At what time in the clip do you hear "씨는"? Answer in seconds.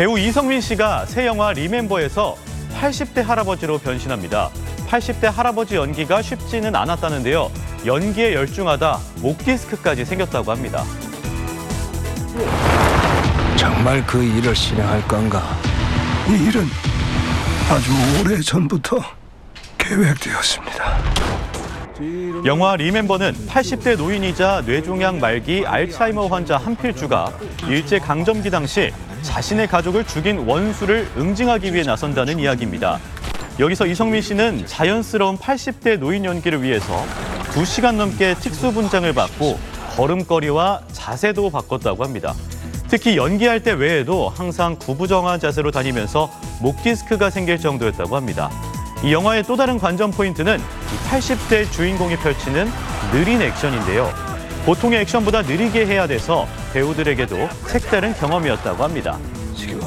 34.22-34.66